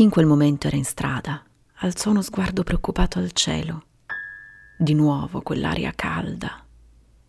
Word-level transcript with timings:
Chi 0.00 0.06
in 0.06 0.12
quel 0.12 0.24
momento 0.24 0.66
era 0.66 0.76
in 0.76 0.84
strada 0.86 1.44
alzò 1.80 2.08
uno 2.08 2.22
sguardo 2.22 2.62
preoccupato 2.62 3.18
al 3.18 3.32
cielo. 3.32 3.84
Di 4.78 4.94
nuovo 4.94 5.42
quell'aria 5.42 5.92
calda, 5.94 6.64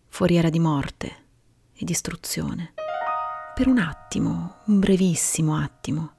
foriera 0.07 0.49
di 0.49 0.57
morte 0.57 1.15
e 1.73 1.83
distruzione. 1.83 2.73
Per 3.53 3.67
un 3.67 3.77
attimo, 3.77 4.59
un 4.67 4.79
brevissimo 4.79 5.57
attimo, 5.57 6.13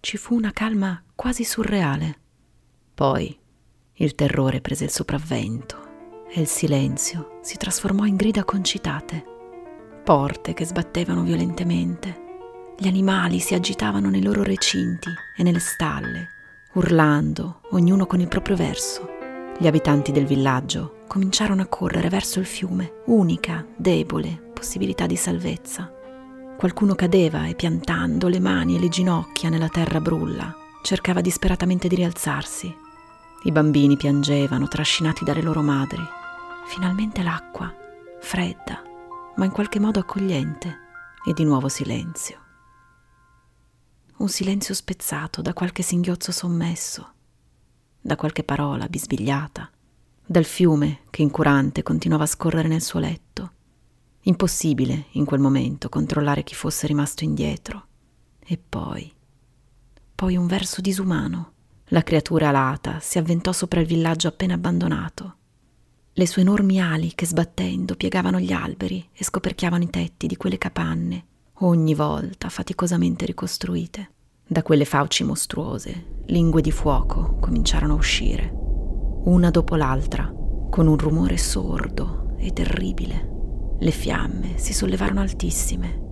ci 0.00 0.18
fu 0.18 0.34
una 0.34 0.50
calma 0.50 1.02
quasi 1.14 1.42
surreale. 1.42 2.18
Poi 2.92 3.38
il 3.94 4.14
terrore 4.14 4.60
prese 4.60 4.84
il 4.84 4.90
sopravvento 4.90 6.26
e 6.28 6.38
il 6.38 6.48
silenzio 6.48 7.38
si 7.40 7.56
trasformò 7.56 8.04
in 8.04 8.16
grida 8.16 8.44
concitate, 8.44 9.24
porte 10.04 10.52
che 10.52 10.66
sbattevano 10.66 11.22
violentemente, 11.22 12.23
gli 12.76 12.88
animali 12.88 13.38
si 13.38 13.54
agitavano 13.54 14.10
nei 14.10 14.22
loro 14.22 14.42
recinti 14.42 15.08
e 15.36 15.42
nelle 15.42 15.60
stalle, 15.60 16.28
urlando, 16.72 17.60
ognuno 17.70 18.06
con 18.06 18.20
il 18.20 18.28
proprio 18.28 18.56
verso. 18.56 19.08
Gli 19.56 19.66
abitanti 19.66 20.10
del 20.10 20.26
villaggio 20.26 21.02
cominciarono 21.06 21.62
a 21.62 21.66
correre 21.66 22.08
verso 22.08 22.40
il 22.40 22.46
fiume, 22.46 23.02
unica, 23.06 23.64
debole 23.76 24.50
possibilità 24.52 25.06
di 25.06 25.14
salvezza. 25.14 25.92
Qualcuno 26.56 26.94
cadeva 26.94 27.46
e 27.46 27.54
piantando 27.54 28.26
le 28.28 28.40
mani 28.40 28.76
e 28.76 28.80
le 28.80 28.88
ginocchia 28.88 29.50
nella 29.50 29.68
terra 29.68 30.00
brulla, 30.00 30.52
cercava 30.82 31.20
disperatamente 31.20 31.86
di 31.86 31.94
rialzarsi. 31.94 32.74
I 33.44 33.52
bambini 33.52 33.96
piangevano, 33.96 34.66
trascinati 34.66 35.22
dalle 35.22 35.42
loro 35.42 35.62
madri. 35.62 36.02
Finalmente 36.66 37.22
l'acqua, 37.22 37.72
fredda, 38.20 38.82
ma 39.36 39.44
in 39.44 39.50
qualche 39.52 39.78
modo 39.78 40.00
accogliente, 40.00 40.78
e 41.26 41.32
di 41.32 41.44
nuovo 41.44 41.68
silenzio. 41.68 42.43
Un 44.16 44.28
silenzio 44.28 44.74
spezzato 44.74 45.42
da 45.42 45.52
qualche 45.52 45.82
singhiozzo 45.82 46.32
sommesso, 46.32 47.12
da 48.00 48.16
qualche 48.16 48.44
parola 48.44 48.86
bisbigliata, 48.88 49.70
dal 50.26 50.44
fiume 50.44 51.00
che 51.10 51.22
incurante 51.22 51.82
continuava 51.82 52.24
a 52.24 52.28
scorrere 52.28 52.68
nel 52.68 52.82
suo 52.82 53.00
letto 53.00 53.52
Impossibile 54.26 55.06
in 55.12 55.26
quel 55.26 55.40
momento 55.40 55.90
controllare 55.90 56.44
chi 56.44 56.54
fosse 56.54 56.86
rimasto 56.86 57.24
indietro. 57.24 57.86
E 58.40 58.56
poi, 58.56 59.12
poi 60.14 60.36
un 60.36 60.46
verso 60.46 60.80
disumano. 60.80 61.52
La 61.88 62.02
creatura 62.02 62.48
alata 62.48 63.00
si 63.00 63.18
avventò 63.18 63.52
sopra 63.52 63.80
il 63.80 63.86
villaggio 63.86 64.28
appena 64.28 64.54
abbandonato. 64.54 65.36
Le 66.14 66.26
sue 66.26 66.40
enormi 66.40 66.80
ali 66.80 67.14
che 67.14 67.26
sbattendo 67.26 67.96
piegavano 67.96 68.40
gli 68.40 68.52
alberi 68.52 69.06
e 69.12 69.24
scoperchiavano 69.24 69.84
i 69.84 69.90
tetti 69.90 70.26
di 70.26 70.36
quelle 70.36 70.56
capanne, 70.56 71.24
ogni 71.60 71.94
volta 71.94 72.48
faticosamente 72.48 73.24
ricostruite. 73.24 74.10
Da 74.46 74.62
quelle 74.62 74.84
fauci 74.84 75.22
mostruose, 75.22 76.22
lingue 76.26 76.60
di 76.60 76.72
fuoco 76.72 77.36
cominciarono 77.40 77.92
a 77.94 77.96
uscire, 77.96 78.52
una 79.24 79.50
dopo 79.50 79.76
l'altra, 79.76 80.32
con 80.68 80.86
un 80.86 80.98
rumore 80.98 81.36
sordo 81.38 82.34
e 82.36 82.52
terribile. 82.52 83.76
Le 83.78 83.90
fiamme 83.90 84.58
si 84.58 84.72
sollevarono 84.72 85.20
altissime. 85.20 86.02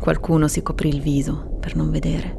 Qualcuno 0.00 0.48
si 0.48 0.62
coprì 0.62 0.88
il 0.88 1.02
viso 1.02 1.56
per 1.60 1.76
non 1.76 1.90
vedere, 1.90 2.36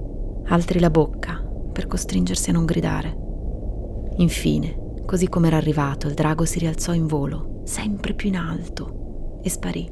altri 0.48 0.80
la 0.80 0.90
bocca 0.90 1.40
per 1.72 1.86
costringersi 1.88 2.50
a 2.50 2.54
non 2.54 2.66
gridare. 2.66 3.16
Infine, 4.18 5.04
così 5.06 5.30
come 5.30 5.48
era 5.48 5.58
arrivato, 5.58 6.08
il 6.08 6.16
drago 6.16 6.44
si 6.46 6.60
rialzò 6.60 6.94
in 6.94 7.06
volo, 7.06 7.62
sempre 7.66 8.14
più 8.14 8.30
in 8.30 8.38
alto, 8.38 9.40
e 9.44 9.50
sparì, 9.50 9.90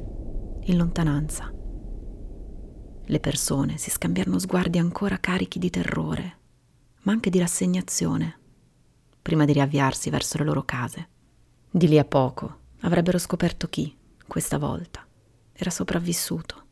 in 0.64 0.76
lontananza. 0.76 1.52
Le 3.10 3.18
persone 3.18 3.76
si 3.76 3.90
scambiarono 3.90 4.38
sguardi 4.38 4.78
ancora 4.78 5.18
carichi 5.18 5.58
di 5.58 5.68
terrore, 5.68 6.38
ma 7.02 7.10
anche 7.10 7.28
di 7.28 7.40
rassegnazione, 7.40 8.38
prima 9.20 9.44
di 9.44 9.52
riavviarsi 9.52 10.10
verso 10.10 10.38
le 10.38 10.44
loro 10.44 10.62
case. 10.62 11.08
Di 11.68 11.88
lì 11.88 11.98
a 11.98 12.04
poco 12.04 12.58
avrebbero 12.82 13.18
scoperto 13.18 13.66
chi, 13.66 13.92
questa 14.28 14.58
volta 14.58 15.04
era 15.52 15.70
sopravvissuto, 15.70 16.66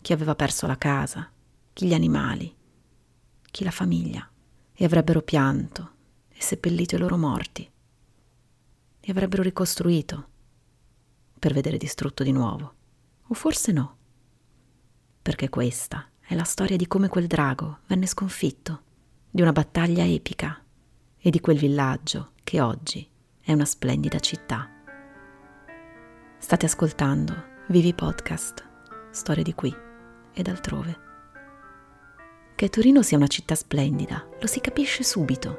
chi 0.00 0.14
aveva 0.14 0.34
perso 0.34 0.66
la 0.66 0.78
casa, 0.78 1.30
chi 1.74 1.86
gli 1.86 1.92
animali, 1.92 2.56
chi 3.50 3.62
la 3.62 3.70
famiglia, 3.70 4.26
e 4.72 4.84
avrebbero 4.86 5.20
pianto 5.20 5.90
e 6.30 6.40
seppellito 6.40 6.94
i 6.94 6.98
loro 6.98 7.18
morti, 7.18 7.70
e 9.00 9.10
avrebbero 9.10 9.42
ricostruito 9.42 10.28
per 11.38 11.52
vedere 11.52 11.76
distrutto 11.76 12.22
di 12.22 12.32
nuovo, 12.32 12.74
o 13.26 13.34
forse 13.34 13.70
no, 13.70 13.96
perché 15.24 15.48
questa 15.48 16.06
è 16.20 16.34
la 16.34 16.44
storia 16.44 16.76
di 16.76 16.86
come 16.86 17.08
quel 17.08 17.26
drago 17.26 17.78
venne 17.86 18.06
sconfitto, 18.06 18.82
di 19.30 19.40
una 19.40 19.52
battaglia 19.52 20.04
epica 20.04 20.62
e 21.18 21.30
di 21.30 21.40
quel 21.40 21.56
villaggio 21.56 22.32
che 22.44 22.60
oggi 22.60 23.08
è 23.40 23.50
una 23.50 23.64
splendida 23.64 24.18
città. 24.18 24.68
State 26.36 26.66
ascoltando 26.66 27.34
Vivi 27.68 27.94
Podcast, 27.94 28.68
storie 29.12 29.42
di 29.42 29.54
qui 29.54 29.74
ed 30.34 30.46
altrove. 30.46 30.98
Che 32.54 32.68
Torino 32.68 33.00
sia 33.00 33.16
una 33.16 33.26
città 33.26 33.54
splendida 33.54 34.28
lo 34.38 34.46
si 34.46 34.60
capisce 34.60 35.02
subito. 35.02 35.58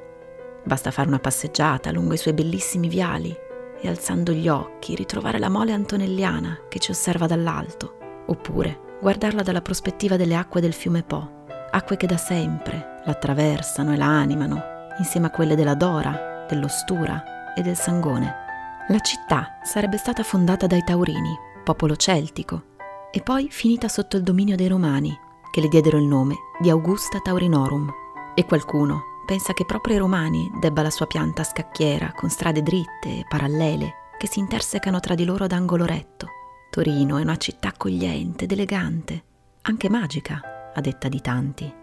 Basta 0.63 0.91
fare 0.91 1.07
una 1.07 1.17
passeggiata 1.17 1.91
lungo 1.91 2.13
i 2.13 2.17
suoi 2.17 2.35
bellissimi 2.35 2.87
viali 2.87 3.35
e 3.81 3.87
alzando 3.87 4.31
gli 4.31 4.47
occhi 4.47 4.93
ritrovare 4.93 5.39
la 5.39 5.49
mole 5.49 5.71
antonelliana 5.71 6.67
che 6.69 6.77
ci 6.77 6.91
osserva 6.91 7.25
dall'alto, 7.25 8.23
oppure 8.27 8.84
guardarla 9.01 9.43
dalla 9.43 9.61
prospettiva 9.61 10.15
delle 10.15 10.35
acque 10.35 10.61
del 10.61 10.73
fiume 10.73 11.03
Po, 11.03 11.45
acque 11.71 11.97
che 11.97 12.07
da 12.07 12.17
sempre 12.17 13.01
l'attraversano 13.05 13.93
e 13.93 13.97
la 13.97 14.07
animano, 14.07 14.61
insieme 14.97 15.27
a 15.27 15.31
quelle 15.31 15.55
della 15.55 15.75
Dora, 15.75 16.45
dell'Ostura 16.47 17.53
e 17.53 17.61
del 17.61 17.75
Sangone. 17.75 18.43
La 18.87 18.99
città 18.99 19.57
sarebbe 19.63 19.97
stata 19.97 20.23
fondata 20.23 20.67
dai 20.67 20.83
Taurini, 20.83 21.35
popolo 21.63 21.95
celtico, 21.95 22.73
e 23.11 23.21
poi 23.21 23.47
finita 23.49 23.87
sotto 23.87 24.17
il 24.17 24.23
dominio 24.23 24.55
dei 24.55 24.67
Romani, 24.67 25.17
che 25.51 25.61
le 25.61 25.67
diedero 25.67 25.97
il 25.97 26.03
nome 26.03 26.35
di 26.59 26.69
Augusta 26.69 27.19
Taurinorum. 27.19 27.89
E 28.35 28.45
qualcuno 28.45 29.03
pensa 29.25 29.53
che 29.53 29.65
proprio 29.65 29.95
ai 29.95 29.99
Romani 30.01 30.51
debba 30.59 30.81
la 30.81 30.89
sua 30.89 31.07
pianta 31.07 31.43
scacchiera 31.43 32.11
con 32.13 32.29
strade 32.29 32.61
dritte 32.61 33.09
e 33.09 33.25
parallele 33.27 33.93
che 34.17 34.27
si 34.27 34.39
intersecano 34.39 34.99
tra 34.99 35.15
di 35.15 35.25
loro 35.25 35.45
ad 35.45 35.51
angolo 35.51 35.85
retto. 35.85 36.27
Torino 36.75 37.15
è 37.15 37.21
una 37.21 37.37
città 37.37 37.69
accogliente 37.69 38.43
ed 38.43 38.51
elegante, 38.51 39.23
anche 39.61 39.89
magica, 39.89 40.41
a 40.73 40.81
detta 40.81 41.07
di 41.07 41.21
tanti. 41.21 41.73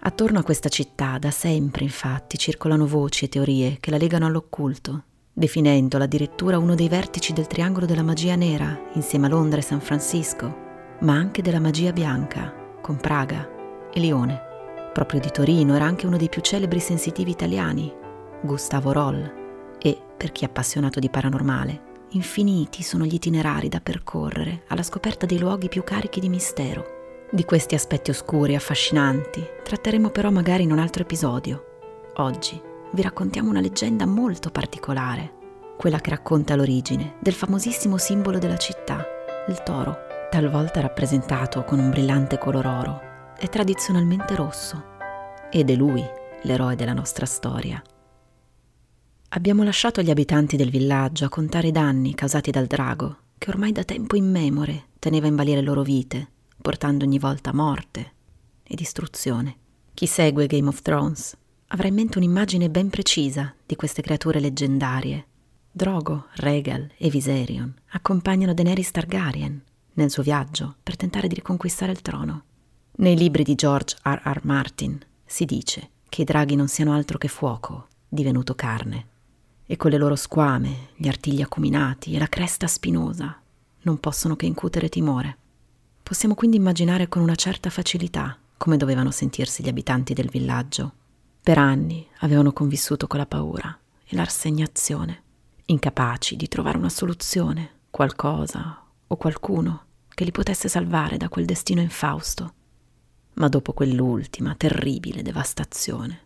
Attorno 0.00 0.40
a 0.40 0.42
questa 0.42 0.68
città 0.68 1.18
da 1.18 1.30
sempre, 1.30 1.84
infatti, 1.84 2.36
circolano 2.36 2.84
voci 2.84 3.26
e 3.26 3.28
teorie 3.28 3.76
che 3.78 3.92
la 3.92 3.96
legano 3.96 4.26
all'occulto, 4.26 5.04
definendola 5.32 6.02
addirittura 6.02 6.58
uno 6.58 6.74
dei 6.74 6.88
vertici 6.88 7.32
del 7.32 7.46
triangolo 7.46 7.86
della 7.86 8.02
magia 8.02 8.34
nera 8.34 8.76
insieme 8.94 9.26
a 9.26 9.28
Londra 9.28 9.60
e 9.60 9.62
San 9.62 9.80
Francisco, 9.80 10.52
ma 11.02 11.14
anche 11.14 11.42
della 11.42 11.60
magia 11.60 11.92
bianca, 11.92 12.52
con 12.82 12.96
Praga 12.96 13.48
e 13.92 14.00
Lione. 14.00 14.40
Proprio 14.92 15.20
di 15.20 15.30
Torino 15.30 15.76
era 15.76 15.84
anche 15.84 16.06
uno 16.06 16.16
dei 16.16 16.28
più 16.28 16.42
celebri 16.42 16.80
sensitivi 16.80 17.30
italiani, 17.30 17.94
Gustavo 18.42 18.90
Roll, 18.90 19.78
e, 19.78 19.96
per 20.16 20.32
chi 20.32 20.42
è 20.42 20.48
appassionato 20.48 20.98
di 20.98 21.08
paranormale, 21.08 21.89
infiniti 22.10 22.82
sono 22.82 23.04
gli 23.04 23.14
itinerari 23.14 23.68
da 23.68 23.80
percorrere 23.80 24.64
alla 24.68 24.82
scoperta 24.82 25.26
dei 25.26 25.38
luoghi 25.38 25.68
più 25.68 25.84
carichi 25.84 26.20
di 26.20 26.28
mistero. 26.28 26.98
Di 27.30 27.44
questi 27.44 27.74
aspetti 27.74 28.10
oscuri 28.10 28.52
e 28.52 28.56
affascinanti 28.56 29.44
tratteremo 29.62 30.10
però 30.10 30.30
magari 30.30 30.64
in 30.64 30.72
un 30.72 30.78
altro 30.78 31.02
episodio. 31.02 31.64
Oggi 32.16 32.60
vi 32.92 33.02
raccontiamo 33.02 33.50
una 33.50 33.60
leggenda 33.60 34.06
molto 34.06 34.50
particolare, 34.50 35.38
quella 35.76 36.00
che 36.00 36.10
racconta 36.10 36.56
l'origine 36.56 37.14
del 37.20 37.34
famosissimo 37.34 37.96
simbolo 37.96 38.38
della 38.38 38.58
città, 38.58 39.06
il 39.48 39.62
toro, 39.62 39.96
talvolta 40.30 40.80
rappresentato 40.80 41.64
con 41.64 41.78
un 41.78 41.90
brillante 41.90 42.38
color 42.38 42.66
oro 42.66 43.00
e 43.38 43.46
tradizionalmente 43.48 44.34
rosso. 44.34 44.84
Ed 45.50 45.70
è 45.70 45.74
lui 45.74 46.04
l'eroe 46.42 46.76
della 46.76 46.92
nostra 46.92 47.26
storia. 47.26 47.82
Abbiamo 49.32 49.62
lasciato 49.62 50.02
gli 50.02 50.10
abitanti 50.10 50.56
del 50.56 50.70
villaggio 50.70 51.24
a 51.24 51.28
contare 51.28 51.68
i 51.68 51.72
danni 51.72 52.14
causati 52.14 52.50
dal 52.50 52.66
drago, 52.66 53.18
che 53.38 53.50
ormai 53.50 53.70
da 53.70 53.84
tempo 53.84 54.16
immemore 54.16 54.86
teneva 54.98 55.28
in 55.28 55.36
balia 55.36 55.54
le 55.54 55.62
loro 55.62 55.82
vite, 55.82 56.28
portando 56.60 57.04
ogni 57.04 57.20
volta 57.20 57.54
morte 57.54 58.12
e 58.64 58.74
distruzione. 58.74 59.56
Chi 59.94 60.06
segue 60.06 60.48
Game 60.48 60.66
of 60.66 60.82
Thrones 60.82 61.36
avrà 61.68 61.86
in 61.86 61.94
mente 61.94 62.18
un'immagine 62.18 62.70
ben 62.70 62.90
precisa 62.90 63.54
di 63.64 63.76
queste 63.76 64.02
creature 64.02 64.40
leggendarie. 64.40 65.26
Drogo, 65.70 66.26
Regal 66.34 66.90
e 66.96 67.08
Viserion 67.08 67.72
accompagnano 67.90 68.52
Daenerys 68.52 68.90
Targaryen 68.90 69.62
nel 69.92 70.10
suo 70.10 70.24
viaggio 70.24 70.74
per 70.82 70.96
tentare 70.96 71.28
di 71.28 71.36
riconquistare 71.36 71.92
il 71.92 72.02
trono. 72.02 72.42
Nei 72.96 73.16
libri 73.16 73.44
di 73.44 73.54
George 73.54 73.96
R. 74.02 74.22
R. 74.24 74.40
Martin 74.42 74.98
si 75.24 75.44
dice 75.44 75.90
che 76.08 76.22
i 76.22 76.24
draghi 76.24 76.56
non 76.56 76.66
siano 76.66 76.92
altro 76.92 77.16
che 77.16 77.28
fuoco, 77.28 77.86
divenuto 78.08 78.56
carne, 78.56 79.06
e 79.70 79.76
con 79.76 79.92
le 79.92 79.98
loro 79.98 80.16
squame, 80.16 80.88
gli 80.96 81.06
artigli 81.06 81.42
acuminati 81.42 82.12
e 82.12 82.18
la 82.18 82.26
cresta 82.26 82.66
spinosa 82.66 83.40
non 83.82 84.00
possono 84.00 84.34
che 84.34 84.44
incutere 84.44 84.88
timore. 84.88 85.36
Possiamo 86.02 86.34
quindi 86.34 86.56
immaginare 86.56 87.06
con 87.06 87.22
una 87.22 87.36
certa 87.36 87.70
facilità 87.70 88.36
come 88.56 88.76
dovevano 88.76 89.12
sentirsi 89.12 89.62
gli 89.62 89.68
abitanti 89.68 90.12
del 90.12 90.28
villaggio 90.28 90.92
Per 91.40 91.56
anni 91.56 92.04
avevano 92.18 92.52
convissuto 92.52 93.06
con 93.06 93.20
la 93.20 93.26
paura 93.26 93.78
e 94.04 94.16
la 94.16 94.24
rassegnazione, 94.24 95.22
incapaci 95.66 96.34
di 96.34 96.48
trovare 96.48 96.76
una 96.76 96.88
soluzione, 96.88 97.74
qualcosa 97.90 98.84
o 99.06 99.16
qualcuno 99.16 99.84
che 100.08 100.24
li 100.24 100.32
potesse 100.32 100.68
salvare 100.68 101.16
da 101.16 101.28
quel 101.28 101.44
destino 101.44 101.80
infausto. 101.80 102.54
Ma 103.34 103.46
dopo 103.46 103.72
quell'ultima 103.72 104.56
terribile 104.56 105.22
devastazione, 105.22 106.22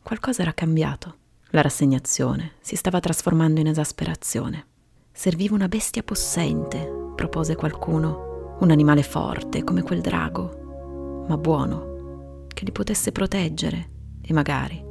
qualcosa 0.00 0.42
era 0.42 0.54
cambiato. 0.54 1.22
La 1.54 1.62
rassegnazione 1.62 2.54
si 2.60 2.74
stava 2.74 2.98
trasformando 2.98 3.60
in 3.60 3.68
esasperazione. 3.68 4.66
Serviva 5.12 5.54
una 5.54 5.68
bestia 5.68 6.02
possente, 6.02 7.12
propose 7.14 7.54
qualcuno, 7.54 8.56
un 8.58 8.72
animale 8.72 9.04
forte 9.04 9.62
come 9.62 9.82
quel 9.82 10.00
drago, 10.00 11.24
ma 11.28 11.36
buono, 11.36 12.46
che 12.48 12.64
li 12.64 12.72
potesse 12.72 13.12
proteggere 13.12 13.90
e 14.20 14.32
magari 14.32 14.82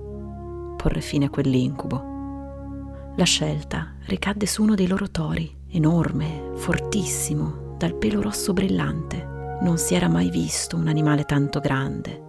porre 0.78 1.02
fine 1.02 1.26
a 1.26 1.30
quell'incubo. 1.30 3.12
La 3.18 3.26
scelta 3.26 3.96
ricadde 4.06 4.46
su 4.46 4.64
uno 4.64 4.74
dei 4.74 4.88
loro 4.88 5.12
tori, 5.12 5.54
enorme, 5.68 6.52
fortissimo, 6.56 7.76
dal 7.78 7.94
pelo 7.96 8.22
rosso 8.22 8.54
brillante. 8.54 9.58
Non 9.60 9.78
si 9.78 9.96
era 9.96 10.08
mai 10.08 10.30
visto 10.30 10.78
un 10.78 10.88
animale 10.88 11.26
tanto 11.26 11.60
grande, 11.60 12.24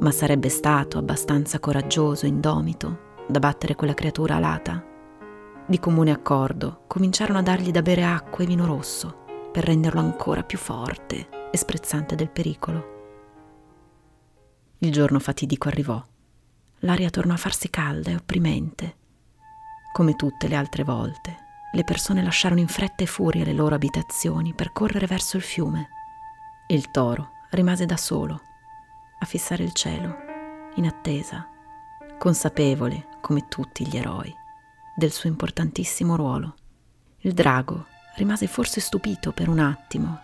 ma 0.00 0.10
sarebbe 0.10 0.48
stato 0.48 0.96
abbastanza 0.96 1.60
coraggioso 1.60 2.24
e 2.24 2.30
indomito 2.30 3.10
da 3.26 3.38
battere 3.38 3.74
quella 3.74 3.94
creatura 3.94 4.36
alata. 4.36 4.84
Di 5.66 5.78
comune 5.78 6.10
accordo 6.10 6.84
cominciarono 6.86 7.38
a 7.38 7.42
dargli 7.42 7.70
da 7.70 7.82
bere 7.82 8.04
acqua 8.04 8.44
e 8.44 8.46
vino 8.46 8.66
rosso 8.66 9.24
per 9.52 9.64
renderlo 9.64 10.00
ancora 10.00 10.42
più 10.42 10.58
forte 10.58 11.50
e 11.50 11.56
sprezzante 11.56 12.14
del 12.14 12.30
pericolo. 12.30 13.00
Il 14.78 14.90
giorno 14.90 15.20
fatidico 15.20 15.68
arrivò. 15.68 16.02
L'aria 16.80 17.10
tornò 17.10 17.34
a 17.34 17.38
farsi 17.38 17.70
calda 17.70 18.10
e 18.10 18.16
opprimente. 18.16 18.96
Come 19.92 20.16
tutte 20.16 20.48
le 20.48 20.56
altre 20.56 20.82
volte, 20.82 21.36
le 21.74 21.84
persone 21.84 22.22
lasciarono 22.22 22.60
in 22.60 22.68
fretta 22.68 23.04
e 23.04 23.06
furia 23.06 23.44
le 23.44 23.52
loro 23.52 23.74
abitazioni 23.74 24.54
per 24.54 24.72
correre 24.72 25.06
verso 25.06 25.36
il 25.36 25.42
fiume. 25.42 25.88
Il 26.66 26.90
toro 26.90 27.28
rimase 27.50 27.86
da 27.86 27.96
solo, 27.96 28.40
a 29.18 29.24
fissare 29.24 29.62
il 29.62 29.72
cielo, 29.72 30.16
in 30.76 30.86
attesa, 30.86 31.46
consapevole, 32.22 33.06
come 33.20 33.48
tutti 33.48 33.84
gli 33.84 33.96
eroi, 33.96 34.32
del 34.94 35.10
suo 35.10 35.28
importantissimo 35.28 36.14
ruolo. 36.14 36.54
Il 37.22 37.32
drago 37.32 37.86
rimase 38.14 38.46
forse 38.46 38.80
stupito 38.80 39.32
per 39.32 39.48
un 39.48 39.58
attimo 39.58 40.20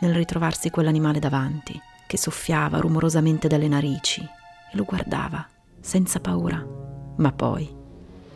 nel 0.00 0.12
ritrovarsi 0.12 0.68
quell'animale 0.68 1.18
davanti, 1.18 1.80
che 2.06 2.18
soffiava 2.18 2.80
rumorosamente 2.80 3.48
dalle 3.48 3.66
narici 3.66 4.20
e 4.20 4.76
lo 4.76 4.84
guardava 4.84 5.48
senza 5.80 6.20
paura, 6.20 6.62
ma 7.16 7.32
poi 7.32 7.74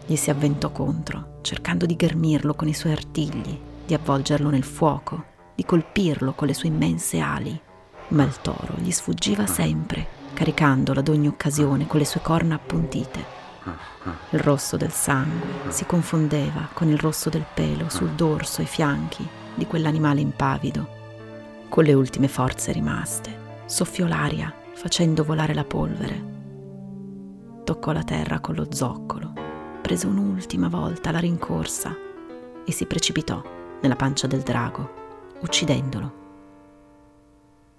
gli 0.07 0.17
si 0.17 0.31
avventò 0.31 0.71
contro, 0.71 1.41
cercando 1.43 1.85
di 1.85 1.97
ghermirlo 1.97 2.55
con 2.55 2.69
i 2.69 2.75
suoi 2.75 2.93
artigli, 2.93 3.61
di 3.85 3.93
avvolgerlo 3.93 4.49
nel 4.49 4.65
fuoco, 4.65 5.23
di 5.55 5.67
colpirlo 5.67 6.33
con 6.33 6.47
le 6.47 6.55
sue 6.55 6.69
immense 6.69 7.21
ali. 7.21 7.61
Ma 8.09 8.23
il 8.23 8.41
toro 8.41 8.77
gli 8.79 8.91
sfuggiva 8.91 9.47
sempre, 9.47 10.21
caricandolo 10.33 11.01
ad 11.01 11.09
ogni 11.09 11.29
occasione 11.29 11.87
con 11.87 11.99
le 11.99 12.07
sue 12.07 12.21
corna 12.21 12.57
appuntite. 12.57 13.41
Il 14.31 14.41
rosso 14.41 14.77
del 14.77 14.91
sangue 14.91 15.71
si 15.71 15.87
confondeva 15.87 16.69
con 16.73 16.89
il 16.89 16.99
rosso 16.99 17.31
del 17.31 17.45
pelo 17.53 17.89
sul 17.89 18.11
dorso 18.11 18.61
e 18.61 18.65
fianchi 18.65 19.27
di 19.55 19.67
quell'animale 19.67 20.21
impavido. 20.21 21.01
Con 21.69 21.85
le 21.85 21.93
ultime 21.93 22.29
forze 22.29 22.73
rimaste, 22.73 23.39
soffiò 23.67 24.07
l'aria 24.07 24.53
facendo 24.75 25.23
volare 25.23 25.55
la 25.55 25.65
polvere. 25.65 26.31
Toccò 27.65 27.93
la 27.93 28.03
terra 28.03 28.41
con 28.41 28.57
lo 28.57 28.67
zoccolo, 28.71 29.33
prese 29.81 30.07
un'ultima 30.07 30.69
volta 30.69 31.11
la 31.13 31.21
rincorsa 31.21 31.97
e 32.65 32.73
si 32.73 32.87
precipitò 32.87 33.43
nella 33.81 33.97
pancia 33.97 34.27
del 34.27 34.41
drago, 34.41 34.91
uccidendolo. 35.41 36.21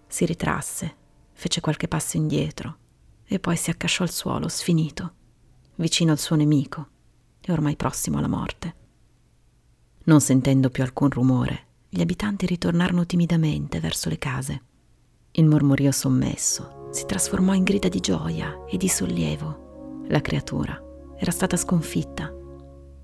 Si 0.07 0.25
ritrasse, 0.25 0.95
fece 1.44 1.60
qualche 1.60 1.90
passo 1.90 2.16
indietro 2.16 2.78
e 3.25 3.38
poi 3.38 3.57
si 3.57 3.69
accasciò 3.69 4.04
al 4.04 4.10
suolo 4.10 4.48
sfinito 4.48 5.16
vicino 5.75 6.13
al 6.13 6.18
suo 6.18 6.38
nemico 6.38 6.88
e 7.42 7.51
ormai 7.51 7.75
prossimo 7.75 8.18
alla 8.19 8.30
morte. 8.30 8.75
Non 10.06 10.22
sentendo 10.22 10.69
più 10.69 10.84
alcun 10.84 11.10
rumore, 11.10 11.66
gli 11.90 12.00
abitanti 12.00 12.45
ritornarono 12.45 13.06
timidamente 13.06 13.81
verso 13.81 14.07
le 14.07 14.18
case. 14.19 14.62
Il 15.31 15.45
mormorio 15.45 15.92
sommesso 15.92 16.88
si 16.92 17.06
trasformò 17.06 17.54
in 17.54 17.63
grida 17.63 17.89
di 17.89 18.00
gioia 18.00 18.63
e 18.66 18.78
di 18.78 18.88
sollievo. 18.88 20.06
La 20.07 20.22
creatura 20.22 20.81
era 21.18 21.31
stata 21.31 21.57
sconfitta. 21.57 22.34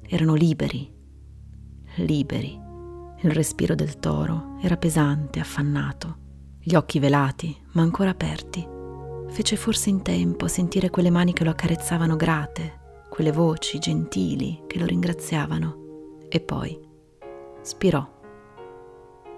Erano 0.01 0.33
liberi, 0.33 0.89
liberi. 1.95 2.57
Il 3.21 3.31
respiro 3.31 3.75
del 3.75 3.99
toro 3.99 4.57
era 4.61 4.77
pesante, 4.77 5.41
affannato, 5.41 6.28
gli 6.69 6.75
occhi 6.75 6.99
velati, 6.99 7.57
ma 7.71 7.81
ancora 7.81 8.11
aperti 8.11 8.77
Fece 9.29 9.55
forse 9.55 9.89
in 9.89 10.01
tempo 10.01 10.45
a 10.45 10.49
sentire 10.49 10.89
quelle 10.89 11.11
mani 11.11 11.33
che 11.33 11.43
lo 11.43 11.51
accarezzavano 11.51 12.15
grate, 12.15 13.05
quelle 13.09 13.31
voci 13.31 13.79
gentili 13.79 14.63
che 14.67 14.79
lo 14.79 14.85
ringraziavano. 14.85 16.27
E 16.27 16.41
poi 16.41 16.77
spirò. 17.61 18.17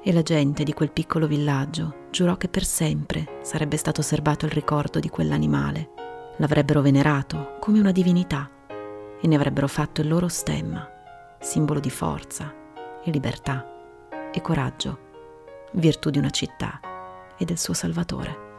E 0.03 0.13
la 0.13 0.23
gente 0.23 0.63
di 0.63 0.73
quel 0.73 0.91
piccolo 0.91 1.27
villaggio 1.27 2.07
giurò 2.09 2.35
che 2.37 2.47
per 2.47 2.63
sempre 2.63 3.39
sarebbe 3.41 3.77
stato 3.77 4.01
serbato 4.01 4.45
il 4.45 4.51
ricordo 4.51 4.99
di 4.99 5.09
quell'animale. 5.09 5.91
L'avrebbero 6.37 6.81
venerato 6.81 7.57
come 7.59 7.79
una 7.79 7.91
divinità 7.91 8.49
e 9.21 9.27
ne 9.27 9.35
avrebbero 9.35 9.67
fatto 9.67 10.01
il 10.01 10.07
loro 10.07 10.27
stemma, 10.27 10.87
simbolo 11.39 11.79
di 11.79 11.91
forza 11.91 12.51
e 13.03 13.11
libertà 13.11 13.65
e 14.31 14.41
coraggio, 14.41 14.99
virtù 15.73 16.09
di 16.09 16.17
una 16.17 16.31
città 16.31 16.79
e 17.41 17.45
del 17.45 17.57
suo 17.57 17.73
Salvatore. 17.73 18.50